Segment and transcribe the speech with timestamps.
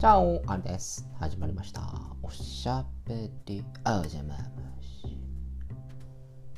[0.00, 1.06] じゃあ、あれです。
[1.18, 1.82] 始まりました。
[2.22, 4.34] おしゃべりあじゃま。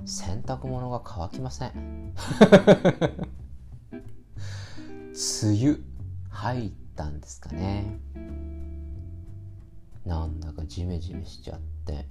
[0.04, 1.72] 洗濯物が乾きません。
[1.72, 2.14] 梅
[5.60, 5.78] 雨
[6.30, 7.98] 入ったんですかね。
[10.06, 12.06] なんだかジメジメしちゃって、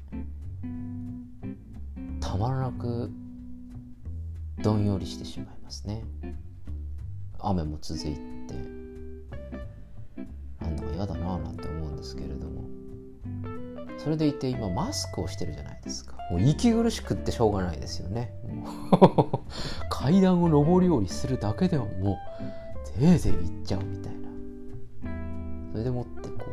[2.20, 3.10] たまらなく
[4.62, 6.04] どんよりしてしまいますね。
[7.40, 8.81] 雨も続いて、
[12.02, 12.62] ですけれども。
[13.98, 16.18] それでいて今マスクをしてるじゃないですか。
[16.32, 18.34] もう息苦しくってしょうがないですよね。
[19.90, 22.18] 階段を上り下りするだけでもも
[22.98, 24.30] うぜいぜいいっちゃうみたいな。
[25.72, 26.46] それでもってこ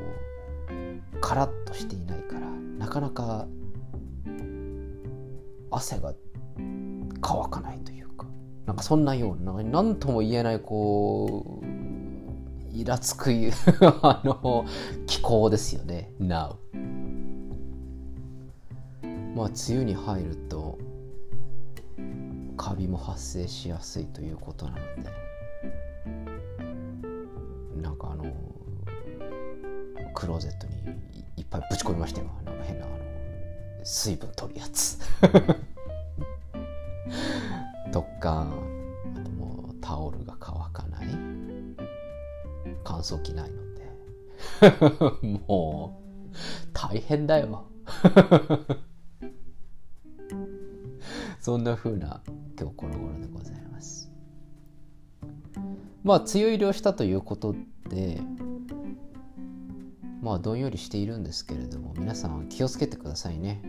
[1.17, 2.47] うカラッとしていないから
[2.79, 3.47] なかなか
[5.71, 6.15] 汗が
[7.23, 8.27] 乾かないというか。
[8.67, 11.79] なんかそんなような何とも言えないこう
[12.79, 13.31] イラつく
[14.03, 14.67] あの
[15.19, 16.13] 気候ですよね。
[16.21, 16.55] Now
[19.35, 20.79] まあ梅雨に入ると
[22.57, 24.85] カビも発生しやすいということなので。
[27.83, 28.33] なんかあの
[30.15, 30.75] クローゼットに
[31.37, 32.29] いっぱいぶち込みましたよ。
[32.45, 32.97] なんか変なあの
[33.85, 35.01] 水分取るやつ。
[37.91, 38.47] とか
[39.17, 41.09] あともうタオルが乾かない。
[42.85, 43.58] 乾燥機ない。
[45.47, 46.01] も
[46.33, 46.37] う
[46.73, 47.67] 大変だよ。
[51.41, 52.21] そんな風な
[52.59, 54.11] 今日この頃でございます。
[56.03, 57.55] まあ梅雨入りをしたということ
[57.89, 58.21] で
[60.21, 63.63] まあどんよりしているんですけれども皆さん気をつけてくださいね。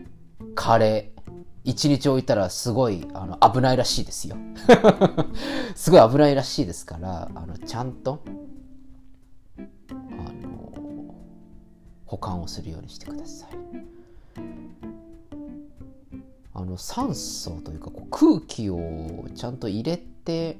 [0.54, 1.20] カレー。
[1.62, 4.36] 一日置いたらすごいあの危ないらしいですよ。
[5.76, 8.20] すごい危ないらしいですからあのちゃんと
[12.10, 13.50] 保管をするようにしてください。
[16.52, 20.58] あの酸素というかこう空気をちゃんと入れて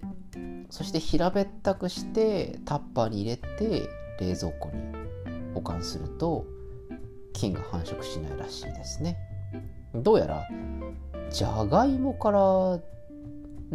[0.70, 3.88] そして平べったくしてタッパーに入れて
[4.20, 4.80] 冷蔵庫に
[5.52, 6.46] 保管すると
[7.32, 9.18] 菌が繁殖しないらしいですね。
[9.92, 10.46] どうやら
[11.30, 12.78] じゃがいもから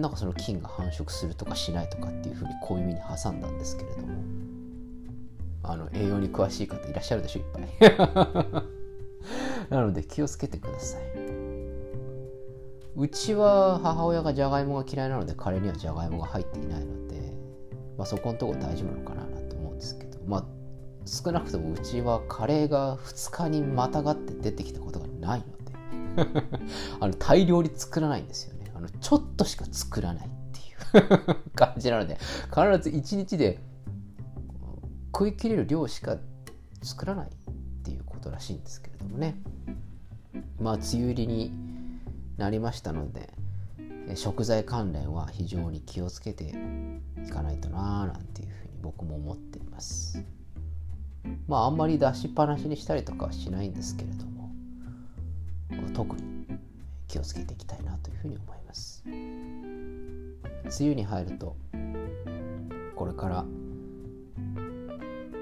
[0.01, 4.44] なんかその菌が繁殖するとかしないとかっていうふうに小耳に挟んだんですけれども。
[5.71, 7.39] あの栄養に詳しい方いらっしゃるでしょ？
[7.39, 8.63] いっぱい。
[9.69, 11.01] なので気をつけてください。
[12.97, 17.33] うちは母親がじゃがいもが嫌いなのでカレーにはじゃがいもが入っていないので、
[17.97, 20.19] まあ、そこのとこ大丈夫なのかなと思うんですけど。
[20.27, 20.45] まあ
[21.07, 25.55] 少なくともうちはカレーが2日にまたがって出てきたことがないので。
[26.99, 28.71] あの大量に作らないんですよね。
[28.73, 33.59] あのちょっとしか作らないっていう 感じなので必ず1日で
[35.17, 36.17] 食い切れる量しか
[36.83, 37.31] 作らないっ
[37.85, 39.37] ていうことらしいんですけれどもね。
[40.59, 41.53] まあ梅雨入りに
[42.35, 43.29] なりましたので
[44.15, 46.53] 食材関連は非常に気をつけて
[47.25, 50.21] いかないとなーなんていうふうに僕も思っています。
[51.47, 54.51] まああんまり出しっぱなしにしたりとかはしないんですけれども
[55.93, 56.45] 特に
[57.07, 59.01] 気をつけていきたいなというふうに思います。
[59.05, 59.13] 梅
[60.81, 61.55] 雨に入ると
[62.97, 63.45] これから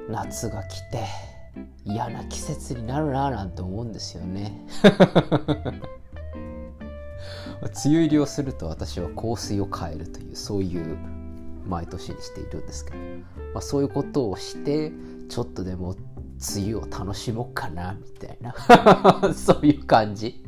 [0.09, 1.05] 夏が来て
[1.85, 4.65] 嫌な季節になるななんて思うんですよね。
[7.61, 10.97] 梅雨入りをすると私は香水を変えるというそういう
[11.65, 12.97] 毎年にしているんですけど、
[13.53, 14.91] まあ、そういうことをして
[15.29, 15.91] ちょっとでも
[16.55, 18.53] 梅雨を楽しもうかなみたいな。
[19.33, 20.43] そういう感じ。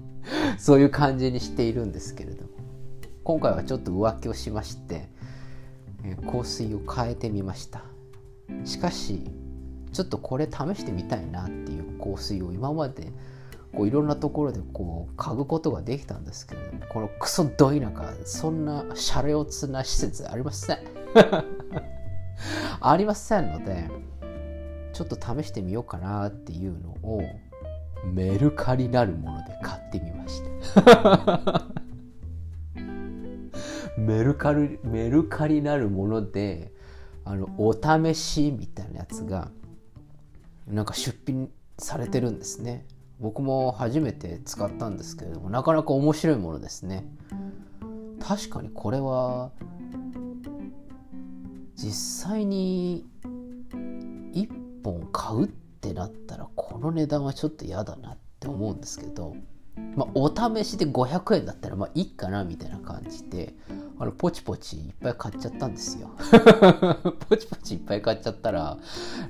[0.58, 2.50] そういう感じにしているんですけれども。
[3.24, 5.10] 今回はちょっと浮気をしまして
[6.32, 7.84] 香水を変えてみました。
[8.66, 9.24] しかし
[9.95, 13.13] ちょっとこれ試してみたいなっていう香水を今まで
[13.73, 20.79] こういろんなところでこう嗅ぐことができたんですけれどもこのクソどい中そんなシャレオツな施設ありません？
[22.81, 23.50] ありません。
[23.50, 23.89] ので
[24.92, 27.21] ちょっと試してみようかなっていうのを
[28.03, 30.41] メルカリなるもので買ってみまし
[30.74, 31.63] た。
[33.98, 36.74] メルカリメルカリなるもので
[37.24, 39.51] あのお試しみたいなやつが
[40.67, 42.85] なんか出品されてるんですね。
[43.19, 47.06] 僕も初めて使ったんですけれどもなかなか面白いものですね。
[48.19, 49.51] 確かにこれは
[51.75, 53.06] 実際に
[54.33, 54.50] 1
[54.83, 59.35] 本買うってなったらこの値段はちょっと嫌だなって思うんですけど、
[59.95, 63.54] まあ、お試しで500円だったらまあいいかなみたいな感じで
[64.00, 66.10] あのポチポチいっぱい買っちゃったんですよ。
[67.30, 68.77] ポチポチいっぱい買っちゃったら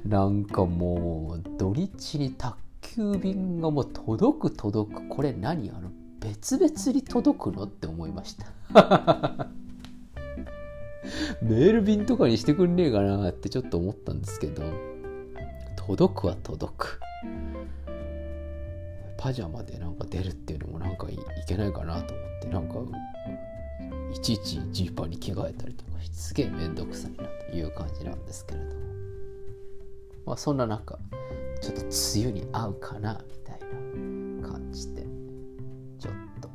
[0.06, 5.08] なんかもう土日に宅急便がもう届く届く。
[5.10, 5.70] これ何？
[5.72, 8.46] あの別々に届くのって思いました。
[11.42, 14.64] メール便とかにしてくんねえかなってちょっと思ったんですけど
[15.76, 17.00] 届くは届く。
[19.18, 21.18] パジャマでなんか出るっていうのもなんかい
[21.48, 22.76] けないかなと思ってなんか
[24.14, 28.86] いちいちジーパンに着替えたりとかすげえめんどくさいなという感じなんですけれども。
[30.26, 30.98] まあそんな中
[31.62, 31.92] ちょっと梅
[32.30, 33.60] 雨に合うかなみたい
[34.42, 35.04] な感じで
[36.00, 36.50] ちょっと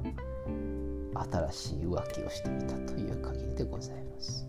[1.31, 4.47] 新しい浮気をしてみたという限りでございます。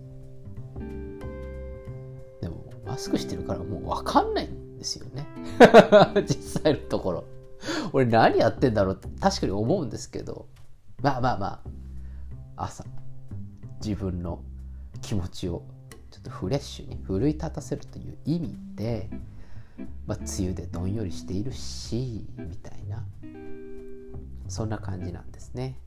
[2.42, 5.28] でもマスクしてるからもう分かんないんですよね
[6.26, 7.26] 実際のところ。
[7.94, 10.48] 俺何やってんだろうって確かに思うんですけど。
[11.02, 11.62] まあまあまあ。
[12.58, 12.86] 朝
[13.84, 14.44] 自分の
[15.02, 15.64] 気持ちを
[16.12, 19.10] ちょっとフレッシュに奮い立たせるという意味で、
[20.06, 23.04] まあ、梅雨でどんよりしているしみたいな。
[24.48, 25.78] そんな感じなんですね。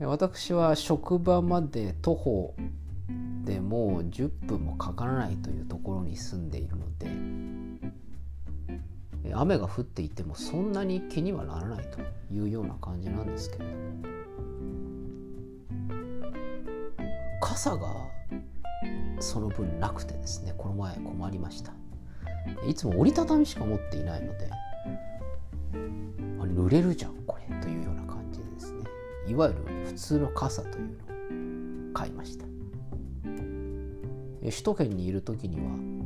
[0.00, 2.54] 私は職場まで徒歩
[3.44, 7.08] でもう10分もかからないというところに住んでいるので
[9.34, 12.00] 雨が降っていてもそんなに気にはならないと
[12.32, 13.76] いうような感じなんですけれども
[17.40, 17.88] 傘が
[19.18, 21.72] その分なくてですねこの前困りました。
[22.66, 24.50] いつも折りたたみしか持っていないので
[26.40, 28.84] 濡れるじゃんこれというような感じでですね。
[29.28, 30.92] いわゆる普通の傘というの
[31.90, 32.46] を買いました。
[34.42, 35.99] 首都圏にいる時には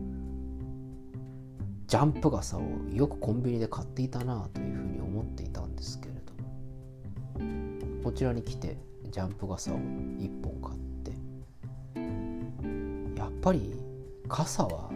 [1.94, 2.62] ジャンプ傘を
[2.92, 6.32] よくコンビニで買っていたなというふうに思っていたんですけれど
[8.02, 8.76] こちらに来て
[9.12, 11.12] ジャンプ傘を1本買って。
[13.16, 13.76] やっぱり
[14.28, 14.90] 傘は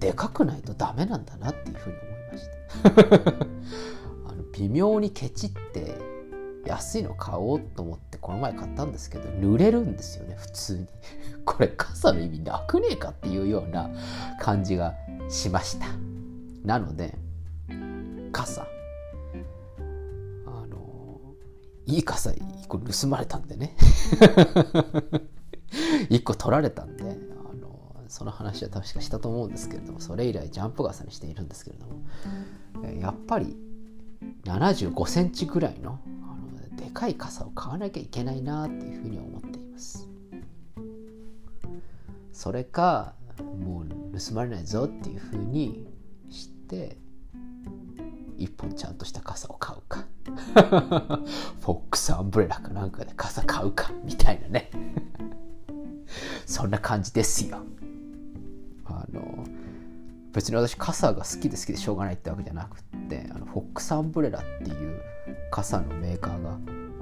[0.00, 3.30] でかくないとダメなんだなっていうふうに思いました。
[4.28, 5.94] あの微妙にケチって
[6.66, 10.88] 安いの買おうと思ってこの前買ったんですけど濡れるんですよね普通に。
[11.46, 13.88] これ傘の意味なくねえかっていうような
[14.40, 14.96] 感じが
[15.30, 15.86] しました。
[16.64, 17.16] なので
[18.32, 18.66] 傘。
[20.46, 21.20] あの
[21.86, 23.76] いい傘1個盗まれたんでね。
[26.10, 32.02] 1個取られたんであのその話は確かしたと思うんですけれどもそれ以来ジャンプ傘にしているんですけれども
[33.00, 33.56] やっぱり
[34.44, 40.08] 75センチぐらいのあのでかい傘を買わなきゃいけないなっていうふうに思っています。
[42.32, 43.14] それか
[43.64, 45.86] もう盗まれないぞっていうふうに
[46.30, 46.96] して
[48.36, 50.06] 一本ちゃんとした傘を買うか。
[51.60, 54.70] フォックスアンブレラかなんかで傘買うかみたいなね。
[56.46, 57.58] そんな感じですよ。
[58.86, 59.44] あの
[60.32, 65.00] 別に私傘が好きで好きでしょうがないってわけじゃなくってあのフォックスアンブレラっていう
[65.50, 66.58] 傘のメーカーが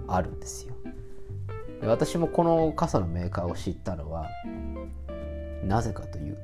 [0.09, 0.75] あるんですよ。
[1.81, 4.29] で私もこの傘のメーカーを知ったのは
[5.65, 6.39] なぜかという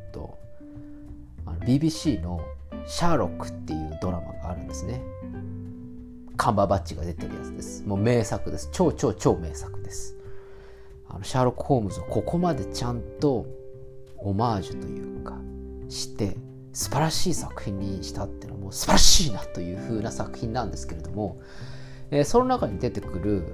[1.67, 2.41] BBC の
[2.87, 5.03] 「シャーロック」っていうドラマがあるんですね
[6.37, 10.17] カンバーバッチが出てるやつですもう名作です超超超名作です
[11.09, 13.47] あのシャーロック・ホームズをここまでちゃんと
[14.19, 15.39] オマージュというか
[15.89, 16.37] して
[16.73, 21.41] 素晴らしい作品にしたっていうのはもう素晴らしいなという風な作品なんですけれども、
[22.11, 23.45] えー、その中に出てくる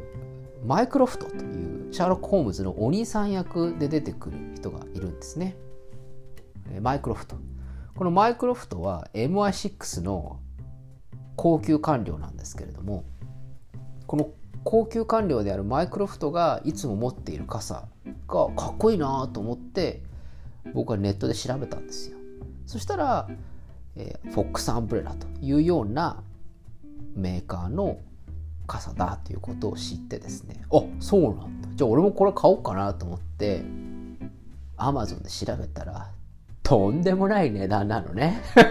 [0.65, 5.57] マイクロフトというシャーロック・ホームズのお兄さん役で出てくる人がいるんですね。
[6.81, 7.37] マイクロフト。
[8.01, 10.41] このマイクロフトは MI6 の
[11.37, 13.05] 高級官僚なんですけれども、
[14.07, 14.31] この
[14.65, 17.89] 高級官僚であるマイクロフトがいつも持っている傘
[18.27, 20.03] がかっこいいなと思って
[20.73, 22.17] 僕はネットで調べたんですよ。
[22.65, 23.29] そしたら、
[23.97, 26.23] えー、フォックスアンブレラというような
[27.15, 27.99] メーカーの
[28.67, 33.63] 傘だということを知ってですねあそうなんだじゃあ俺もこれ買おうかなと思って
[34.79, 36.11] アマゾンで調べたら
[36.71, 38.41] とんでもない値段なのね。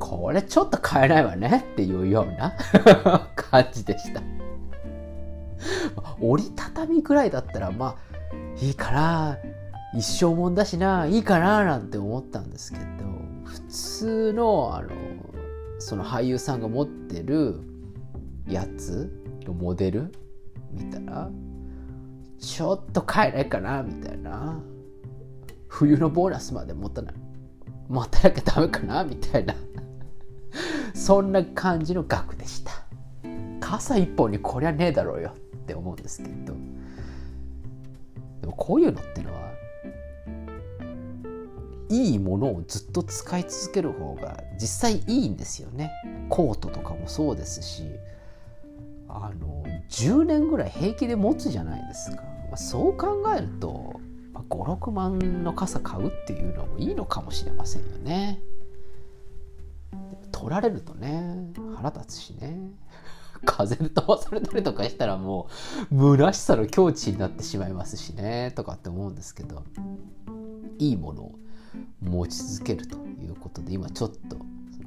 [0.00, 2.56] これちょっと買えないわねっていうような
[3.36, 4.20] 感じでした。
[6.20, 7.94] 折りたたみぐらいだったらまあ
[8.60, 9.38] いいかな。
[9.94, 11.06] 一生もんだしな。
[11.06, 12.84] いいかななんて思ったんですけど
[13.44, 14.88] 普通のあの
[15.78, 17.60] その俳優さんが持ってる
[18.48, 19.08] やつ
[19.46, 20.12] のモデル
[20.72, 21.30] 見たら
[22.40, 24.60] ちょっと買えないかなみたいな。
[25.74, 27.14] 冬のボーナスまで持たない。
[27.88, 29.56] 持たなきゃダメかなみたいな。
[30.94, 32.70] そんな感じの額でした。
[33.58, 36.54] 傘一本にこりゃねえだろうよって思うんですけど。
[38.42, 39.50] でもこういうのってのは
[41.88, 45.90] いいものをずっと使い続ける方が実際いいんですよね。
[46.28, 47.82] コートとかもそうですし。
[49.08, 54.00] あの10年ぐらい平気で持つじゃないですか、まあ、そう考えると、
[54.50, 58.42] 56万の傘買うっていうのもいいのかもしれませんよね。
[60.32, 62.70] 取られるとね腹立つしね。
[63.46, 65.48] 風で飛ばされたりとかしたらも
[65.92, 68.52] う虚しさの境地になってしまいますしね。
[68.56, 69.62] とかって思うんですけど
[70.78, 71.34] いいものを
[72.00, 74.36] 持ち続けるということで今ちょっと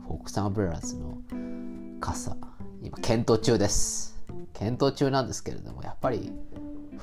[0.08, 1.18] フォックスアンブレラズの
[2.00, 2.36] 傘
[2.82, 4.18] 今検討中です。
[4.54, 6.34] 検討中なんですけれどもやっぱり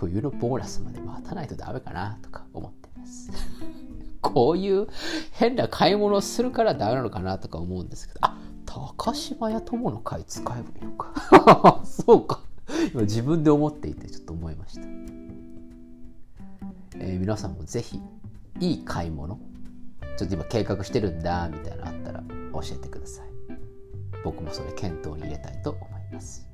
[0.07, 3.31] 冬のボーナスまで待たないとダメかなとか思ってます。
[4.21, 4.89] こういう
[5.33, 8.21] 変な買い物をするからダメなのかなとか思うんですけど。
[8.23, 11.83] あ高島屋友の会使えばいいのか。
[11.85, 12.41] そうか。
[12.93, 14.81] 今自分で思っていてちょっと思いました、
[16.99, 18.01] えー、皆さんもぜひ
[18.61, 19.39] いい買い物。
[20.17, 23.27] ちょっと今計画してるんだみたいなのあったら教えてください。
[24.25, 26.47] 僕もそれ検討に入れたいと思います。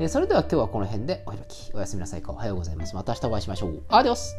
[0.00, 1.70] えそれでは今日はこの辺でお開き。
[1.72, 2.32] おやすみなさいか。
[2.32, 2.94] おはようございます。
[2.94, 3.82] また明日お会いしましょう。
[3.88, 4.36] アディオス。